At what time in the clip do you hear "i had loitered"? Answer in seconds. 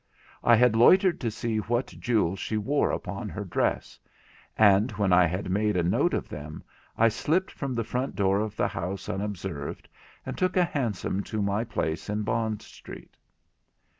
0.43-1.19